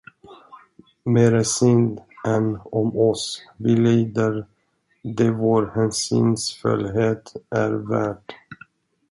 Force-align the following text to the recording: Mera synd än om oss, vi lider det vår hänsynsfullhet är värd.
Mera 1.05 1.43
synd 1.43 2.01
än 2.27 2.57
om 2.71 2.97
oss, 2.97 3.41
vi 3.57 3.75
lider 3.75 4.45
det 5.01 5.29
vår 5.31 5.71
hänsynsfullhet 5.75 7.33
är 7.49 7.69
värd. 7.71 8.33